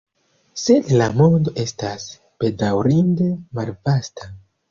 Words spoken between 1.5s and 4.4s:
estas, bedaŭrinde, malvasta.